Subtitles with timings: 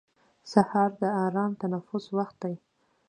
[0.51, 2.53] سهار د ارام تنفس وخت دی.